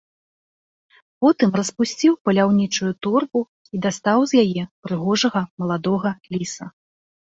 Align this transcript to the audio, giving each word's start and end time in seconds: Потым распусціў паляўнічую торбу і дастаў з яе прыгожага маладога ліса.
Потым 1.25 1.49
распусціў 1.61 2.17
паляўнічую 2.29 2.91
торбу 3.11 3.39
і 3.73 3.85
дастаў 3.87 4.19
з 4.35 4.49
яе 4.49 4.63
прыгожага 4.91 5.49
маладога 5.63 6.09
ліса. 6.43 6.65